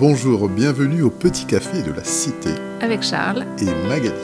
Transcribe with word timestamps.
Bonjour, 0.00 0.48
bienvenue 0.48 1.02
au 1.02 1.10
Petit 1.10 1.44
Café 1.44 1.82
de 1.82 1.92
la 1.92 2.02
Cité. 2.02 2.48
Avec 2.80 3.02
Charles. 3.02 3.44
Et 3.58 3.66
Magali. 3.86 4.14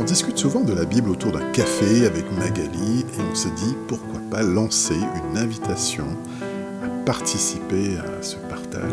On 0.00 0.02
discute 0.02 0.36
souvent 0.36 0.62
de 0.62 0.72
la 0.72 0.84
Bible 0.84 1.10
autour 1.10 1.30
d'un 1.30 1.48
café 1.52 2.04
avec 2.04 2.24
Magali 2.32 3.02
et 3.02 3.22
on 3.30 3.36
se 3.36 3.46
dit 3.50 3.76
pourquoi 3.86 4.18
pas 4.32 4.42
lancer 4.42 4.96
une 4.96 5.38
invitation 5.38 6.06
à 6.82 6.88
participer 7.06 7.98
à 7.98 8.20
ce 8.20 8.34
partage. 8.34 8.90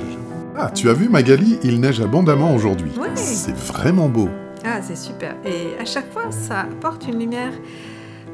Ah, 0.56 0.70
tu 0.70 0.88
as 0.88 0.94
vu 0.94 1.10
Magali, 1.10 1.58
il 1.64 1.80
neige 1.80 2.00
abondamment 2.00 2.54
aujourd'hui. 2.54 2.92
Oui. 3.00 3.08
C'est 3.16 3.58
vraiment 3.58 4.08
beau. 4.08 4.30
Ah, 4.64 4.84
c'est 4.84 4.96
super. 4.96 5.36
Et 5.44 5.82
à 5.82 5.86
chaque 5.86 6.14
fois, 6.14 6.30
ça 6.30 6.60
apporte 6.60 7.08
une 7.08 7.18
lumière 7.18 7.54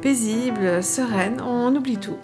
paisible, 0.02 0.84
sereine. 0.84 1.40
On 1.40 1.74
oublie 1.74 1.96
tout. 1.96 2.18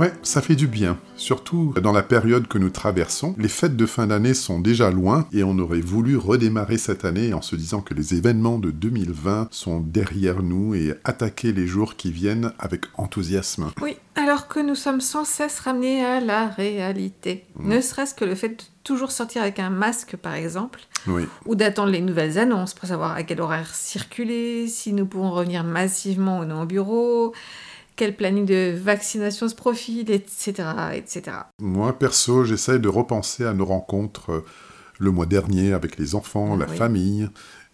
Ouais, 0.00 0.12
ça 0.22 0.40
fait 0.42 0.56
du 0.56 0.66
bien. 0.66 0.98
Surtout 1.16 1.74
dans 1.80 1.92
la 1.92 2.02
période 2.02 2.48
que 2.48 2.58
nous 2.58 2.70
traversons. 2.70 3.34
Les 3.38 3.48
fêtes 3.48 3.76
de 3.76 3.86
fin 3.86 4.08
d'année 4.08 4.34
sont 4.34 4.58
déjà 4.58 4.90
loin 4.90 5.28
et 5.32 5.44
on 5.44 5.56
aurait 5.58 5.80
voulu 5.80 6.16
redémarrer 6.16 6.78
cette 6.78 7.04
année 7.04 7.32
en 7.34 7.42
se 7.42 7.54
disant 7.54 7.82
que 7.82 7.94
les 7.94 8.14
événements 8.14 8.58
de 8.58 8.70
2020 8.72 9.48
sont 9.52 9.80
derrière 9.80 10.42
nous 10.42 10.74
et 10.74 10.94
attaquer 11.04 11.52
les 11.52 11.66
jours 11.68 11.94
qui 11.94 12.10
viennent 12.10 12.52
avec 12.58 12.86
enthousiasme. 12.96 13.70
Oui, 13.80 13.96
alors 14.16 14.48
que 14.48 14.58
nous 14.58 14.74
sommes 14.74 15.00
sans 15.00 15.24
cesse 15.24 15.60
ramenés 15.60 16.04
à 16.04 16.20
la 16.20 16.48
réalité. 16.48 17.44
Mm. 17.56 17.68
Ne 17.74 17.80
serait-ce 17.80 18.14
que 18.14 18.24
le 18.24 18.34
fait 18.34 18.48
de 18.48 18.62
toujours 18.82 19.12
sortir 19.12 19.42
avec 19.42 19.60
un 19.60 19.70
masque, 19.70 20.16
par 20.16 20.34
exemple, 20.34 20.80
Oui. 21.06 21.24
ou 21.46 21.54
d'attendre 21.54 21.90
les 21.92 22.00
nouvelles 22.00 22.38
annonces 22.38 22.74
pour 22.74 22.88
savoir 22.88 23.12
à 23.12 23.22
quel 23.22 23.40
horaire 23.40 23.72
circuler, 23.72 24.66
si 24.66 24.92
nous 24.92 25.06
pouvons 25.06 25.30
revenir 25.30 25.62
massivement 25.62 26.40
ou 26.40 26.44
non 26.44 26.62
au 26.62 26.66
bureau, 26.66 27.32
quel 27.96 28.16
planning 28.16 28.46
de 28.46 28.74
vaccination 28.76 29.48
se 29.48 29.54
profile, 29.54 30.10
etc. 30.10 30.62
etc. 30.94 31.36
Moi, 31.60 31.98
perso, 31.98 32.44
j'essaye 32.44 32.80
de 32.80 32.88
repenser 32.88 33.44
à 33.44 33.52
nos 33.54 33.64
rencontres 33.66 34.30
euh, 34.30 34.44
le 34.98 35.10
mois 35.10 35.26
dernier 35.26 35.72
avec 35.72 35.98
les 35.98 36.14
enfants, 36.14 36.56
la 36.56 36.66
Oui. 36.68 36.76
famille, 36.76 37.28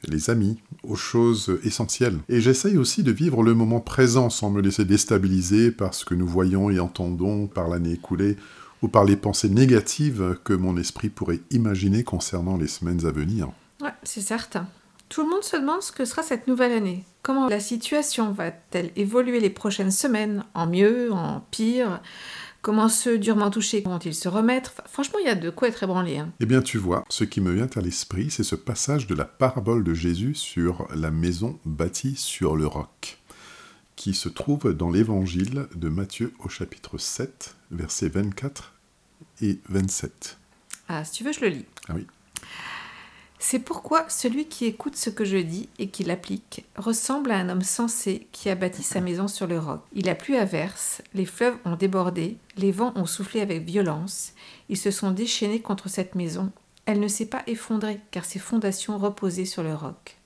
les 0.07 0.31
amis, 0.31 0.59
aux 0.83 0.97
choses 0.97 1.59
essentielles. 1.65 2.19
Et 2.29 2.41
j'essaye 2.41 2.77
aussi 2.79 3.03
de 3.03 3.11
vivre 3.13 3.43
le 3.43 3.55
moment 3.55 3.81
présent 3.81 4.31
sans 4.31 4.51
me 4.51 4.61
laisser 4.63 4.85
déstabiliser 4.85 5.71
par 5.71 5.95
ce 5.95 6.05
que 6.05 6.15
nous 6.15 6.27
voyons 6.27 6.71
et 6.71 6.79
entendons 6.81 7.47
par 7.47 7.69
l'année 7.69 7.93
écoulée 7.93 8.37
ou 8.83 8.89
par 8.89 9.05
les 9.05 9.17
pensées 9.17 9.49
négatives 9.49 10.39
que 10.45 10.53
mon 10.53 10.77
esprit 10.77 11.09
pourrait 11.09 11.41
imaginer 11.51 12.05
concernant 12.05 12.57
les 12.57 12.69
semaines 12.69 13.05
à 13.07 13.11
venir. 13.11 13.51
Ouais, 13.83 13.91
c'est 14.05 14.21
certain. 14.21 14.69
Tout 15.09 15.23
le 15.23 15.31
monde 15.31 15.43
se 15.43 15.57
demande 15.57 15.83
ce 15.83 15.93
que 15.93 16.05
sera 16.05 16.23
cette 16.23 16.47
nouvelle 16.47 16.73
année. 16.73 17.05
Comment 17.23 17.49
la 17.49 17.61
situation 17.61 18.33
va-t-elle 18.33 18.91
évoluer 18.97 19.41
les 19.41 19.51
prochaines 19.51 19.91
semaines? 19.91 20.45
En 20.55 20.67
mieux, 20.67 21.13
en 21.13 21.41
pire? 21.51 22.01
Comment 22.61 22.89
ceux 22.89 23.19
durement 23.19 23.51
touchés 23.51 23.83
vont-ils 23.87 24.15
se 24.15 24.29
remettre? 24.29 24.73
Enfin, 24.77 24.89
Franchement, 24.91 25.19
il 25.21 25.27
y 25.27 25.31
a 25.31 25.35
de 25.35 25.49
quoi 25.49 25.69
être 25.69 25.83
ébranlé. 25.83 26.19
hein. 26.19 26.31
Eh 26.41 26.47
bien, 26.47 26.61
tu 26.61 26.77
vois, 26.77 27.05
ce 27.09 27.25
qui 27.25 27.41
me 27.41 27.53
vient 27.53 27.69
à 27.77 27.81
l'esprit, 27.81 28.31
c'est 28.31 28.43
ce 28.45 28.57
passage 28.57 29.07
de 29.07 29.15
la 29.15 29.25
parabole 29.25 29.85
de 29.85 29.95
Jésus 29.95 30.35
sur 30.35 30.87
la 30.95 31.11
maison 31.11 31.59
bâtie 31.65 32.17
sur 32.17 32.57
le 32.57 32.67
roc, 32.67 33.19
qui 33.97 34.13
se 34.13 34.29
trouve 34.29 34.75
dans 34.75 34.91
l'évangile 34.91 35.69
de 35.75 35.89
Matthieu 35.89 36.35
au 36.41 36.49
chapitre 36.49 36.99
7, 36.99 37.55
versets 37.71 38.09
24 38.09 38.75
et 39.41 39.61
27. 39.69 40.37
Ah, 40.89 41.05
si 41.05 41.13
tu 41.13 41.25
veux, 41.25 41.33
je 41.33 41.41
le 41.41 41.49
lis. 41.49 41.65
Ah 41.89 41.93
oui. 41.95 42.07
C'est 43.41 43.61
pourquoi 43.61 44.09
celui 44.09 44.47
qui 44.47 44.67
écoute 44.67 44.97
ce 44.97 45.11
que 45.11 45.25
je 45.25 45.37
dis 45.37 45.69
et 45.79 45.89
qui 45.89 46.03
l'applique 46.03 46.65
ressemble 46.77 47.31
à 47.31 47.37
un 47.37 47.49
homme 47.49 47.63
sensé 47.63 48.27
qui 48.33 48.51
a 48.51 48.57
bâti 48.57 48.83
sa 48.83 49.01
maison 49.01 49.29
sur 49.29 49.47
le 49.47 49.59
roc. 49.59 49.81
Il 49.93 50.09
a 50.09 50.17
plu 50.17 50.37
à 50.37 50.45
verse, 50.45 51.03
les 51.15 51.25
fleuves 51.25 51.57
ont 51.65 51.77
débordé, 51.77 52.37
les 52.57 52.73
vents 52.73 52.93
ont 52.97 53.07
soufflé 53.07 53.41
avec 53.41 53.63
violence, 53.63 54.33
ils 54.69 54.77
se 54.77 54.91
sont 54.91 55.13
déchaînés 55.13 55.61
contre 55.61 55.89
cette 55.89 56.17
maison. 56.17 56.51
Elle 56.85 56.99
ne 56.99 57.07
s'est 57.07 57.27
pas 57.27 57.45
effondrée 57.47 58.01
car 58.11 58.25
ses 58.25 58.41
fondations 58.41 58.99
reposaient 58.99 59.45
sur 59.45 59.63
le 59.63 59.75
roc. 59.75 60.17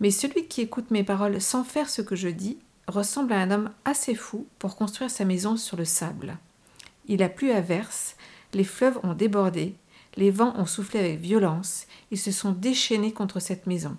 Mais 0.00 0.10
celui 0.10 0.46
qui 0.46 0.60
écoute 0.60 0.90
mes 0.90 1.04
paroles 1.04 1.40
sans 1.40 1.64
faire 1.64 1.88
ce 1.88 2.02
que 2.02 2.14
je 2.14 2.28
dis 2.28 2.58
ressemble 2.88 3.32
à 3.32 3.40
un 3.40 3.50
homme 3.50 3.70
assez 3.86 4.14
fou 4.14 4.46
pour 4.58 4.76
construire 4.76 5.10
sa 5.10 5.24
maison 5.24 5.56
sur 5.56 5.76
le 5.76 5.86
sable. 5.86 6.36
Il 7.06 7.22
a 7.22 7.28
plu 7.30 7.52
à 7.52 7.62
verse, 7.62 8.16
les 8.52 8.64
fleuves 8.64 9.00
ont 9.02 9.14
débordé, 9.14 9.74
les 10.18 10.32
vents 10.32 10.52
ont 10.56 10.66
soufflé 10.66 10.98
avec 10.98 11.20
violence, 11.20 11.86
ils 12.10 12.18
se 12.18 12.32
sont 12.32 12.52
déchaînés 12.52 13.12
contre 13.12 13.40
cette 13.40 13.66
maison. 13.66 13.96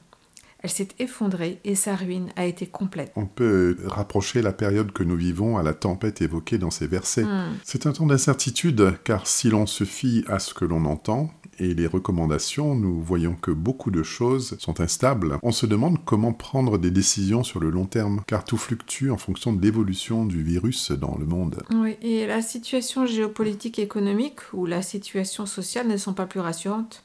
Elle 0.62 0.70
s'est 0.70 0.90
effondrée 1.00 1.62
et 1.64 1.74
sa 1.74 1.96
ruine 1.96 2.32
a 2.36 2.46
été 2.46 2.68
complète. 2.68 3.14
On 3.16 3.26
peut 3.26 3.78
rapprocher 3.86 4.42
la 4.42 4.52
période 4.52 4.92
que 4.92 5.04
nous 5.04 5.16
vivons 5.16 5.58
à 5.58 5.64
la 5.64 5.74
tempête 5.74 6.22
évoquée 6.22 6.58
dans 6.58 6.70
ces 6.70 6.86
versets. 6.86 7.24
Hmm. 7.24 7.56
C'est 7.64 7.88
un 7.88 7.94
temps 7.94 8.06
d'incertitude, 8.06 8.96
car 9.06 9.26
si 9.26 9.50
l'on 9.50 9.66
se 9.66 9.86
fie 9.86 10.26
à 10.28 10.40
ce 10.40 10.54
que 10.54 10.66
l'on 10.66 10.84
entend 10.84 11.32
et 11.60 11.74
les 11.74 11.88
recommandations, 11.88 12.76
nous 12.76 13.02
voyons 13.02 13.36
que 13.36 13.52
beaucoup 13.52 13.92
de 13.92 14.04
choses 14.04 14.58
sont 14.60 14.80
instables. 14.80 15.38
On 15.44 15.52
se 15.52 15.66
demande 15.66 16.04
comment 16.06 16.34
prendre 16.34 16.78
des 16.78 16.92
décisions 16.92 17.44
sur 17.44 17.60
le 17.60 17.70
long 17.70 17.86
terme, 17.86 18.22
car 18.28 18.44
tout 18.44 18.58
fluctue 18.58 19.10
en 19.10 19.18
fonction 19.18 19.54
de 19.54 19.62
l'évolution 19.62 20.26
du 20.26 20.42
virus 20.42 20.92
dans 20.92 21.18
le 21.18 21.26
monde. 21.26 21.62
Oui, 21.72 21.98
et 22.02 22.26
la 22.26 22.42
situation 22.42 23.06
géopolitique 23.06 23.80
économique 23.80 24.40
ou 24.54 24.66
la 24.66 24.82
situation 24.82 25.46
sociale 25.46 25.88
ne 25.88 25.98
sont 25.98 26.14
pas 26.14 26.26
plus 26.26 26.40
rassurantes. 26.40 27.04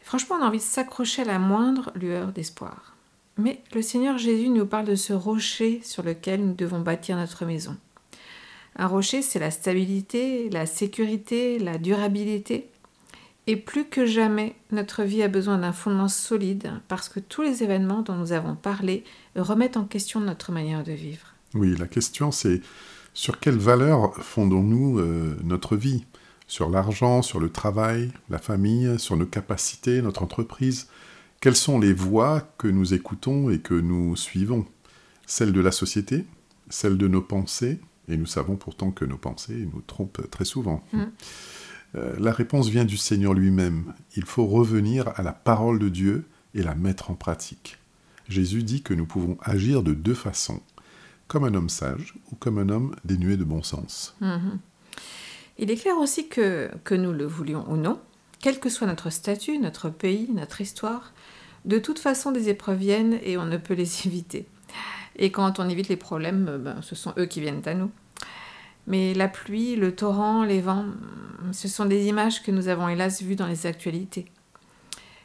Franchement, 0.00 0.36
on 0.40 0.44
a 0.44 0.48
envie 0.48 0.58
de 0.58 0.62
s'accrocher 0.62 1.22
à 1.22 1.26
la 1.26 1.38
moindre 1.38 1.92
lueur 1.94 2.32
d'espoir. 2.32 2.94
Mais 3.38 3.60
le 3.74 3.82
Seigneur 3.82 4.16
Jésus 4.16 4.48
nous 4.48 4.64
parle 4.64 4.86
de 4.86 4.94
ce 4.94 5.12
rocher 5.12 5.80
sur 5.84 6.02
lequel 6.02 6.46
nous 6.46 6.54
devons 6.54 6.80
bâtir 6.80 7.16
notre 7.16 7.44
maison. 7.44 7.76
Un 8.78 8.86
rocher, 8.86 9.22
c'est 9.22 9.38
la 9.38 9.50
stabilité, 9.50 10.50
la 10.50 10.66
sécurité, 10.66 11.58
la 11.58 11.78
durabilité. 11.78 12.68
Et 13.48 13.56
plus 13.56 13.84
que 13.84 14.06
jamais, 14.06 14.56
notre 14.72 15.04
vie 15.04 15.22
a 15.22 15.28
besoin 15.28 15.58
d'un 15.58 15.72
fondement 15.72 16.08
solide 16.08 16.72
parce 16.88 17.08
que 17.08 17.20
tous 17.20 17.42
les 17.42 17.62
événements 17.62 18.02
dont 18.02 18.16
nous 18.16 18.32
avons 18.32 18.56
parlé 18.56 19.04
remettent 19.36 19.76
en 19.76 19.84
question 19.84 20.20
notre 20.20 20.50
manière 20.50 20.82
de 20.82 20.92
vivre. 20.92 21.34
Oui, 21.54 21.76
la 21.76 21.86
question 21.86 22.32
c'est 22.32 22.60
sur 23.14 23.38
quelles 23.38 23.56
valeurs 23.56 24.14
fondons-nous 24.16 24.98
euh, 24.98 25.36
notre 25.44 25.76
vie? 25.76 26.04
Sur 26.48 26.68
l'argent, 26.68 27.22
sur 27.22 27.40
le 27.40 27.48
travail, 27.48 28.12
la 28.30 28.38
famille, 28.38 28.98
sur 28.98 29.16
nos 29.16 29.26
capacités, 29.26 30.02
notre 30.02 30.22
entreprise? 30.22 30.88
Quelles 31.40 31.56
sont 31.56 31.78
les 31.78 31.92
voix 31.92 32.52
que 32.58 32.68
nous 32.68 32.94
écoutons 32.94 33.50
et 33.50 33.58
que 33.60 33.74
nous 33.74 34.16
suivons? 34.16 34.66
Celles 35.26 35.52
de 35.52 35.60
la 35.60 35.72
société 35.72 36.24
Celles 36.68 36.98
de 36.98 37.08
nos 37.08 37.22
pensées 37.22 37.80
Et 38.08 38.16
nous 38.16 38.26
savons 38.26 38.56
pourtant 38.56 38.90
que 38.90 39.04
nos 39.04 39.18
pensées 39.18 39.68
nous 39.72 39.80
trompent 39.80 40.28
très 40.30 40.44
souvent. 40.44 40.84
Mm. 40.92 41.04
Euh, 41.96 42.14
la 42.18 42.32
réponse 42.32 42.68
vient 42.68 42.84
du 42.84 42.96
Seigneur 42.96 43.34
lui-même. 43.34 43.94
Il 44.16 44.24
faut 44.24 44.46
revenir 44.46 45.08
à 45.16 45.22
la 45.22 45.32
parole 45.32 45.78
de 45.78 45.88
Dieu 45.88 46.26
et 46.54 46.62
la 46.62 46.74
mettre 46.74 47.10
en 47.10 47.14
pratique. 47.14 47.78
Jésus 48.28 48.62
dit 48.62 48.82
que 48.82 48.94
nous 48.94 49.06
pouvons 49.06 49.38
agir 49.42 49.82
de 49.82 49.94
deux 49.94 50.14
façons 50.14 50.60
comme 51.28 51.44
un 51.44 51.54
homme 51.54 51.68
sage 51.68 52.14
ou 52.30 52.36
comme 52.36 52.58
un 52.58 52.68
homme 52.68 52.94
dénué 53.04 53.36
de 53.36 53.44
bon 53.44 53.62
sens. 53.62 54.16
Mhm. 54.20 54.58
Il 55.58 55.70
est 55.70 55.76
clair 55.76 55.96
aussi 55.98 56.28
que, 56.28 56.70
que 56.84 56.94
nous 56.94 57.12
le 57.12 57.24
voulions 57.24 57.64
ou 57.70 57.76
non, 57.76 57.98
quel 58.40 58.60
que 58.60 58.68
soit 58.68 58.86
notre 58.86 59.10
statut, 59.10 59.58
notre 59.58 59.88
pays, 59.90 60.28
notre 60.32 60.60
histoire, 60.60 61.12
de 61.64 61.78
toute 61.78 61.98
façon 61.98 62.30
des 62.30 62.48
épreuves 62.48 62.78
viennent 62.78 63.18
et 63.22 63.38
on 63.38 63.46
ne 63.46 63.56
peut 63.56 63.74
les 63.74 64.06
éviter. 64.06 64.46
Et 65.16 65.30
quand 65.30 65.58
on 65.58 65.68
évite 65.68 65.88
les 65.88 65.96
problèmes, 65.96 66.58
ben, 66.62 66.82
ce 66.82 66.94
sont 66.94 67.14
eux 67.18 67.26
qui 67.26 67.40
viennent 67.40 67.62
à 67.64 67.74
nous. 67.74 67.90
Mais 68.86 69.14
la 69.14 69.28
pluie, 69.28 69.76
le 69.76 69.94
torrent, 69.94 70.44
les 70.44 70.60
vents, 70.60 70.84
ce 71.52 71.68
sont 71.68 71.86
des 71.86 72.06
images 72.06 72.42
que 72.42 72.50
nous 72.50 72.68
avons 72.68 72.88
hélas 72.88 73.22
vues 73.22 73.36
dans 73.36 73.46
les 73.46 73.66
actualités. 73.66 74.26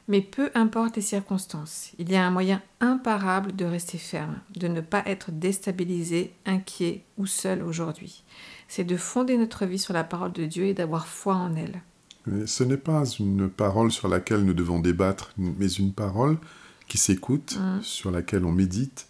Mais 0.07 0.21
peu 0.21 0.49
importe 0.55 0.95
les 0.95 1.01
circonstances, 1.01 1.91
il 1.99 2.11
y 2.11 2.15
a 2.15 2.25
un 2.25 2.31
moyen 2.31 2.61
imparable 2.81 3.55
de 3.55 3.65
rester 3.65 3.97
ferme, 3.97 4.39
de 4.57 4.67
ne 4.67 4.81
pas 4.81 5.03
être 5.05 5.31
déstabilisé, 5.31 6.33
inquiet 6.45 7.03
ou 7.17 7.25
seul 7.27 7.61
aujourd'hui. 7.61 8.23
C'est 8.67 8.83
de 8.83 8.97
fonder 8.97 9.37
notre 9.37 9.65
vie 9.65 9.77
sur 9.79 9.93
la 9.93 10.03
parole 10.03 10.33
de 10.33 10.45
Dieu 10.45 10.65
et 10.65 10.73
d'avoir 10.73 11.07
foi 11.07 11.35
en 11.35 11.55
elle. 11.55 11.81
Mais 12.25 12.47
ce 12.47 12.63
n'est 12.63 12.77
pas 12.77 13.03
une 13.19 13.49
parole 13.49 13.91
sur 13.91 14.07
laquelle 14.07 14.43
nous 14.43 14.53
devons 14.53 14.79
débattre, 14.79 15.31
mais 15.37 15.67
une 15.71 15.93
parole 15.93 16.37
qui 16.87 16.97
s'écoute, 16.97 17.57
Mm. 17.59 17.81
sur 17.81 18.11
laquelle 18.11 18.43
on 18.43 18.51
médite, 18.51 19.07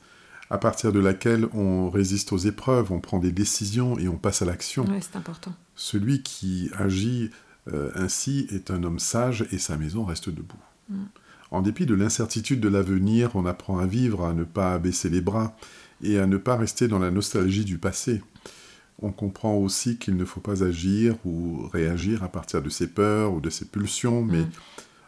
à 0.51 0.57
partir 0.57 0.91
de 0.91 0.99
laquelle 0.99 1.47
on 1.53 1.89
résiste 1.89 2.33
aux 2.33 2.37
épreuves, 2.37 2.91
on 2.91 2.99
prend 2.99 3.19
des 3.19 3.31
décisions 3.31 3.97
et 3.97 4.09
on 4.09 4.17
passe 4.17 4.41
à 4.41 4.45
l'action. 4.45 4.85
C'est 4.99 5.15
important. 5.15 5.53
Celui 5.75 6.23
qui 6.23 6.69
agit 6.77 7.31
euh, 7.71 7.89
ainsi 7.95 8.47
est 8.51 8.69
un 8.69 8.83
homme 8.83 8.99
sage 8.99 9.45
et 9.53 9.57
sa 9.57 9.77
maison 9.77 10.03
reste 10.03 10.29
debout. 10.29 10.59
Mm. 10.89 11.03
En 11.51 11.61
dépit 11.61 11.85
de 11.85 11.93
l'incertitude 11.93 12.59
de 12.59 12.67
l'avenir, 12.67 13.31
on 13.35 13.45
apprend 13.45 13.79
à 13.79 13.85
vivre, 13.85 14.25
à 14.25 14.33
ne 14.33 14.43
pas 14.43 14.77
baisser 14.77 15.09
les 15.09 15.21
bras 15.21 15.55
et 16.03 16.19
à 16.19 16.27
ne 16.27 16.35
pas 16.35 16.57
rester 16.57 16.89
dans 16.89 16.99
la 16.99 17.11
nostalgie 17.11 17.63
du 17.63 17.77
passé. 17.77 18.21
On 19.01 19.13
comprend 19.13 19.55
aussi 19.55 19.97
qu'il 19.97 20.17
ne 20.17 20.25
faut 20.25 20.41
pas 20.41 20.65
agir 20.65 21.15
ou 21.25 21.69
réagir 21.71 22.23
à 22.23 22.29
partir 22.29 22.61
de 22.61 22.69
ses 22.69 22.87
peurs 22.87 23.33
ou 23.33 23.39
de 23.39 23.49
ses 23.49 23.65
pulsions, 23.65 24.21
mais 24.25 24.41
Mm. 24.41 24.51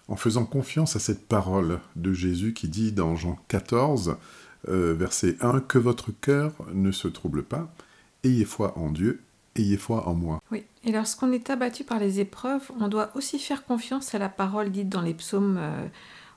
en 0.08 0.16
faisant 0.16 0.46
confiance 0.46 0.96
à 0.96 1.00
cette 1.00 1.28
parole 1.28 1.80
de 1.98 2.14
Jésus 2.14 2.54
qui 2.54 2.70
dit 2.70 2.94
dans 2.94 3.18
Jean 3.18 3.38
14, 3.50 4.16
euh, 4.70 4.94
verset 4.94 5.38
1, 5.42 5.62
Que 5.62 5.78
votre 5.78 6.12
cœur 6.12 6.54
ne 6.74 6.92
se 6.92 7.08
trouble 7.08 7.44
pas, 7.44 7.74
ayez 8.24 8.46
foi 8.46 8.78
en 8.78 8.90
Dieu, 8.90 9.22
Ayez 9.56 9.78
foi 9.78 10.08
en 10.08 10.16
moi. 10.16 10.42
Oui, 10.52 10.64
et 10.84 10.92
lorsqu'on 10.92 11.32
est 11.32 11.50
abattu 11.50 11.84
par 11.84 12.00
les 12.00 12.20
épreuves, 12.20 12.72
on 12.80 12.88
doit 12.88 13.12
aussi 13.14 13.38
faire 13.38 13.66
confiance 13.66 14.16
à 14.16 14.18
la 14.18 14.30
parole 14.30 14.72
dite 14.72 14.90
dans 14.90 15.02
les 15.02 15.14
psaumes 15.14 15.58
euh, 15.60 15.86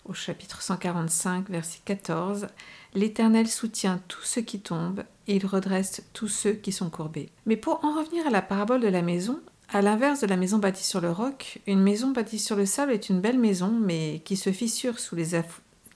au 0.04 0.12
chapitre 0.12 0.60
145, 0.60 1.48
verset 1.48 1.78
14. 1.86 2.48
L'Éternel 2.94 3.48
soutient 3.48 4.00
tous 4.08 4.22
ceux 4.22 4.42
qui 4.42 4.60
tombent 4.60 5.04
et 5.28 5.36
il 5.36 5.46
redresse 5.46 6.02
tous 6.12 6.28
ceux 6.28 6.52
qui 6.52 6.72
sont 6.72 6.90
courbés. 6.90 7.30
Mais 7.46 7.56
pour 7.56 7.82
en 7.84 7.94
revenir 7.98 8.26
à 8.26 8.30
la 8.30 8.42
parabole 8.42 8.80
de 8.80 8.88
la 8.88 9.02
maison, 9.02 9.40
à 9.70 9.80
l'inverse 9.80 10.20
de 10.20 10.26
la 10.26 10.36
maison 10.36 10.58
bâtie 10.58 10.84
sur 10.84 11.00
le 11.00 11.10
roc, 11.10 11.60
une 11.66 11.82
maison 11.82 12.10
bâtie 12.10 12.38
sur 12.38 12.54
le 12.54 12.66
sable 12.66 12.92
est 12.92 13.08
une 13.08 13.22
belle 13.22 13.38
maison, 13.38 13.70
mais 13.70 14.20
qui 14.26 14.36
se 14.36 14.52
fissure 14.52 14.98
sous 14.98 15.16
les, 15.16 15.34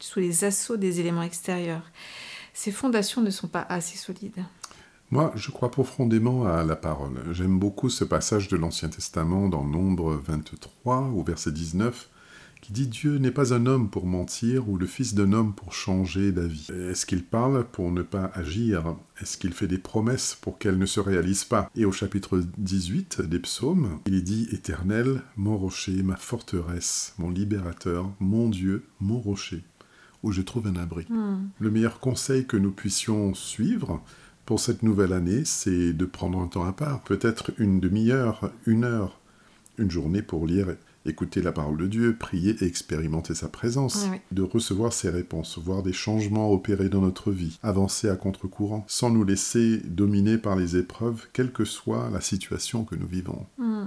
sous 0.03 0.21
les 0.21 0.45
assauts 0.45 0.77
des 0.77 1.01
éléments 1.01 1.23
extérieurs. 1.23 1.91
Ses 2.55 2.73
fondations 2.73 3.23
ne 3.23 3.31
sont 3.31 3.49
pas 3.49 3.67
assez 3.69 3.97
solides. 3.97 4.45
Moi, 5.11 5.33
je 5.35 5.51
crois 5.51 5.71
profondément 5.71 6.47
à 6.47 6.63
la 6.63 6.77
parole. 6.77 7.21
J'aime 7.33 7.59
beaucoup 7.59 7.91
ce 7.91 8.05
passage 8.05 8.49
de 8.49 8.57
l'Ancien 8.57 8.89
Testament 8.89 9.49
dans 9.49 9.65
Nombre 9.65 10.21
23 10.25 11.11
au 11.15 11.25
verset 11.25 11.53
19 11.53 12.09
qui 12.61 12.73
dit 12.73 12.87
Dieu 12.87 13.19
n'est 13.19 13.31
pas 13.31 13.55
un 13.55 13.67
homme 13.67 13.91
pour 13.91 14.07
mentir 14.07 14.69
ou 14.69 14.77
le 14.77 14.87
fils 14.87 15.15
d'un 15.15 15.33
homme 15.33 15.55
pour 15.55 15.73
changer 15.73 16.33
d'avis. 16.33 16.69
Est-ce 16.91 17.07
qu'il 17.07 17.25
parle 17.25 17.65
pour 17.65 17.91
ne 17.91 18.03
pas 18.03 18.31
agir? 18.35 18.97
Est-ce 19.21 19.39
qu'il 19.39 19.53
fait 19.53 19.67
des 19.67 19.79
promesses 19.79 20.37
pour 20.41 20.59
qu'elles 20.59 20.79
ne 20.79 20.87
se 20.87 21.01
réalisent 21.01 21.45
pas 21.45 21.71
Et 21.75 21.85
au 21.85 21.93
chapitre 21.93 22.43
18 22.59 23.23
des 23.23 23.39
psaumes, 23.39 23.99
il 24.07 24.15
est 24.15 24.23
dit 24.23 24.49
Éternel, 24.53 25.23
mon 25.37 25.57
rocher, 25.57 26.03
ma 26.03 26.17
forteresse, 26.17 27.15
mon 27.19 27.31
libérateur, 27.31 28.11
mon 28.21 28.49
Dieu, 28.49 28.85
mon 29.01 29.19
rocher, 29.19 29.65
où 30.23 30.33
je 30.33 30.43
trouve 30.43 30.67
un 30.67 30.77
abri. 30.77 31.07
Hmm. 31.09 31.49
Le 31.59 31.71
meilleur 31.71 32.01
conseil 32.01 32.47
que 32.47 32.57
nous 32.57 32.73
puissions 32.73 33.35
suivre, 33.35 34.03
pour 34.47 34.61
cette 34.61 34.83
nouvelle 34.83 35.13
année, 35.13 35.45
c'est 35.45 35.93
de 35.93 36.05
prendre 36.05 36.41
un 36.41 36.49
temps 36.49 36.65
à 36.65 36.73
part, 36.73 37.01
peut-être 37.03 37.53
une 37.59 37.79
demi-heure, 37.79 38.51
une 38.67 38.85
heure, 38.85 39.21
une 39.79 39.91
journée 39.91 40.23
pour 40.23 40.47
lire, 40.47 40.75
écouter 41.07 41.41
la 41.41 41.53
parole 41.53 41.77
de 41.77 41.87
Dieu, 41.87 42.17
prier 42.17 42.57
et 42.61 42.67
expérimenter 42.67 43.35
sa 43.35 43.49
présence, 43.49 44.07
Oui, 44.11 44.19
de 44.33 44.43
recevoir 44.43 44.93
ses 44.93 45.09
réponses, 45.09 45.59
voir 45.59 45.83
des 45.83 45.93
changements 45.93 46.51
opérer 46.51 46.89
dans 46.89 47.01
notre 47.01 47.31
vie, 47.31 47.59
avancer 47.63 48.09
à 48.09 48.17
contre-courant, 48.17 48.85
sans 48.89 49.11
nous 49.11 49.25
laisser 49.25 49.79
dominer 49.85 50.37
par 50.37 50.57
les 50.57 50.77
épreuves, 50.77 51.27
quelle 51.33 51.53
que 51.53 51.65
soit 51.65 52.11
la 52.11 52.21
situation 52.21 52.85
que 52.85 52.97
nous 52.97 53.07
vivons. 53.07 53.47
Hmm. 53.57 53.87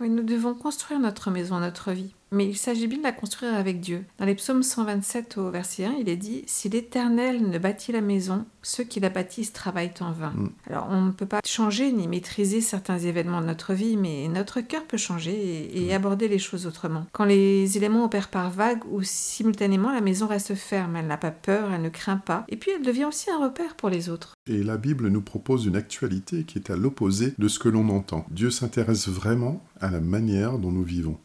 Oui, 0.00 0.08
nous 0.08 0.22
devons 0.22 0.54
construire 0.54 1.00
notre 1.00 1.30
maison, 1.30 1.60
notre 1.60 1.92
vie. 1.92 2.14
Mais 2.32 2.46
il 2.46 2.56
s'agit 2.56 2.86
bien 2.86 2.98
de 2.98 3.02
la 3.02 3.12
construire 3.12 3.54
avec 3.54 3.80
Dieu. 3.80 4.04
Dans 4.18 4.24
les 4.24 4.34
psaumes 4.34 4.62
127 4.62 5.38
au 5.38 5.50
verset 5.50 5.84
1, 5.84 5.94
il 6.00 6.08
est 6.08 6.16
dit 6.16 6.44
Si 6.46 6.68
l'Éternel 6.68 7.48
ne 7.48 7.58
bâtit 7.58 7.92
la 7.92 8.00
maison, 8.00 8.44
ceux 8.62 8.84
qui 8.84 9.00
la 9.00 9.08
bâtissent 9.08 9.52
travaillent 9.52 9.92
en 10.00 10.12
vain. 10.12 10.30
Mm. 10.30 10.50
Alors, 10.68 10.86
on 10.90 11.02
ne 11.02 11.10
peut 11.10 11.26
pas 11.26 11.40
changer 11.44 11.92
ni 11.92 12.06
maîtriser 12.06 12.60
certains 12.60 12.98
événements 12.98 13.40
de 13.40 13.46
notre 13.46 13.74
vie, 13.74 13.96
mais 13.96 14.28
notre 14.28 14.60
cœur 14.60 14.84
peut 14.84 14.96
changer 14.96 15.32
et, 15.32 15.86
et 15.86 15.94
aborder 15.94 16.28
les 16.28 16.38
choses 16.38 16.66
autrement. 16.66 17.06
Quand 17.12 17.24
les 17.24 17.76
éléments 17.76 18.04
opèrent 18.04 18.30
par 18.30 18.50
vagues 18.50 18.84
ou 18.90 19.02
simultanément, 19.02 19.92
la 19.92 20.00
maison 20.00 20.26
reste 20.26 20.54
ferme. 20.54 20.96
Elle 20.96 21.06
n'a 21.06 21.16
pas 21.16 21.30
peur, 21.30 21.72
elle 21.72 21.82
ne 21.82 21.88
craint 21.88 22.16
pas. 22.16 22.44
Et 22.48 22.56
puis, 22.56 22.70
elle 22.70 22.82
devient 22.82 23.06
aussi 23.06 23.30
un 23.30 23.42
repère 23.42 23.74
pour 23.74 23.88
les 23.88 24.08
autres. 24.08 24.34
Et 24.46 24.62
la 24.62 24.76
Bible 24.76 25.08
nous 25.08 25.22
propose 25.22 25.66
une 25.66 25.76
actualité 25.76 26.44
qui 26.44 26.58
est 26.58 26.70
à 26.70 26.76
l'opposé 26.76 27.34
de 27.38 27.48
ce 27.48 27.58
que 27.58 27.68
l'on 27.68 27.88
entend. 27.88 28.24
Dieu 28.30 28.50
s'intéresse 28.50 29.08
vraiment 29.08 29.64
à 29.80 29.90
la 29.90 30.00
manière 30.00 30.58
dont 30.58 30.70
nous 30.70 30.84
vivons. 30.84 31.18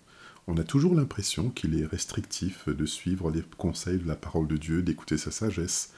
On 0.47 0.57
a 0.57 0.63
toujours 0.63 0.93
l'impression 0.93 1.49
qu'il 1.49 1.79
est 1.79 1.85
restrictif 1.85 2.69
de 2.69 2.85
suivre 2.85 3.31
les 3.31 3.43
conseils 3.57 3.97
de 3.97 4.07
la 4.07 4.15
parole 4.15 4.47
de 4.47 4.57
Dieu, 4.57 4.83
d'écouter 4.83 5.17
sa 5.17 5.31
sagesse, 5.31 5.91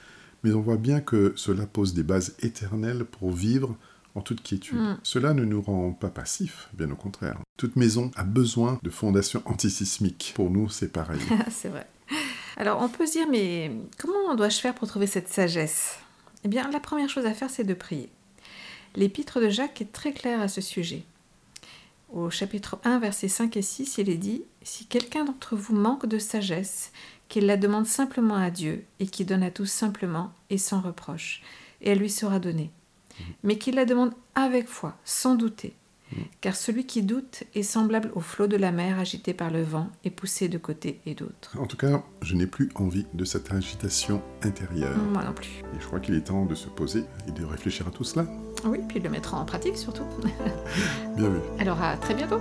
mais 0.43 0.53
on 0.53 0.61
voit 0.61 0.77
bien 0.77 1.01
que 1.01 1.33
cela 1.35 1.65
pose 1.65 1.93
des 1.93 2.03
bases 2.03 2.35
éternelles 2.39 3.03
pour 3.03 3.31
vivre 3.31 3.75
en 4.15 4.21
toute 4.21 4.41
quiétude. 4.41 4.77
Mm. 4.77 4.99
Cela 5.03 5.33
ne 5.33 5.43
nous 5.43 5.61
rend 5.61 5.91
pas 5.91 6.09
passifs, 6.09 6.69
bien 6.73 6.89
au 6.91 6.95
contraire. 6.95 7.39
Toute 7.57 7.75
maison 7.75 8.11
a 8.15 8.23
besoin 8.23 8.79
de 8.83 8.89
fondations 8.89 9.41
antisismiques. 9.45 10.33
Pour 10.35 10.49
nous, 10.49 10.69
c'est 10.69 10.91
pareil. 10.91 11.21
c'est 11.51 11.69
vrai. 11.69 11.87
Alors 12.55 12.81
on 12.81 12.89
peut 12.89 13.05
se 13.05 13.11
dire, 13.13 13.27
mais 13.29 13.71
comment 13.97 14.33
dois-je 14.35 14.59
faire 14.59 14.73
pour 14.73 14.87
trouver 14.87 15.07
cette 15.07 15.27
sagesse? 15.27 15.99
Eh 16.43 16.47
bien, 16.47 16.69
la 16.71 16.79
première 16.79 17.09
chose 17.09 17.25
à 17.25 17.33
faire, 17.33 17.49
c'est 17.49 17.63
de 17.63 17.73
prier. 17.73 18.09
L'épître 18.95 19.39
de 19.39 19.49
Jacques 19.49 19.81
est 19.81 19.91
très 19.91 20.13
clair 20.13 20.41
à 20.41 20.47
ce 20.47 20.61
sujet. 20.61 21.03
Au 22.13 22.29
chapitre 22.29 22.79
1, 22.85 22.99
versets 22.99 23.27
5 23.27 23.57
et 23.57 23.61
6, 23.61 23.97
il 23.97 24.09
est 24.09 24.17
dit 24.17 24.43
Si 24.61 24.85
quelqu'un 24.85 25.25
d'entre 25.25 25.57
vous 25.57 25.75
manque 25.75 26.05
de 26.05 26.19
sagesse, 26.19 26.93
qu'il 27.27 27.45
la 27.45 27.57
demande 27.57 27.85
simplement 27.85 28.35
à 28.35 28.49
Dieu, 28.49 28.85
et 28.99 29.07
qui 29.07 29.25
donne 29.25 29.43
à 29.43 29.51
tous 29.51 29.65
simplement 29.65 30.31
et 30.49 30.57
sans 30.57 30.79
reproche, 30.79 31.41
et 31.81 31.89
elle 31.89 31.99
lui 31.99 32.09
sera 32.09 32.39
donnée. 32.39 32.71
Mais 33.43 33.57
qu'il 33.57 33.75
la 33.75 33.85
demande 33.85 34.13
avec 34.35 34.67
foi, 34.67 34.97
sans 35.03 35.35
douter. 35.35 35.73
Car 36.41 36.55
celui 36.55 36.85
qui 36.85 37.03
doute 37.03 37.43
est 37.53 37.63
semblable 37.63 38.11
au 38.15 38.19
flot 38.19 38.47
de 38.47 38.57
la 38.57 38.71
mer 38.71 38.99
agité 38.99 39.33
par 39.33 39.51
le 39.51 39.61
vent 39.61 39.89
et 40.03 40.09
poussé 40.09 40.47
de 40.47 40.57
côté 40.57 41.01
et 41.05 41.15
d'autre. 41.15 41.57
En 41.59 41.65
tout 41.65 41.77
cas, 41.77 42.03
je 42.21 42.35
n'ai 42.35 42.47
plus 42.47 42.69
envie 42.75 43.05
de 43.13 43.25
cette 43.25 43.51
agitation 43.51 44.21
intérieure. 44.43 44.97
Moi 44.97 45.23
non 45.23 45.33
plus. 45.33 45.63
Et 45.75 45.81
je 45.81 45.85
crois 45.85 45.99
qu'il 45.99 46.15
est 46.15 46.21
temps 46.21 46.45
de 46.45 46.55
se 46.55 46.67
poser 46.67 47.03
et 47.27 47.31
de 47.31 47.43
réfléchir 47.43 47.87
à 47.87 47.91
tout 47.91 48.03
cela. 48.03 48.25
Oui, 48.65 48.79
puis 48.87 48.99
de 48.99 49.03
le 49.03 49.09
mettre 49.09 49.33
en 49.33 49.45
pratique 49.45 49.77
surtout. 49.77 50.05
Bien 51.15 51.29
vu. 51.29 51.39
Alors 51.59 51.81
à 51.81 51.97
très 51.97 52.13
bientôt. 52.13 52.39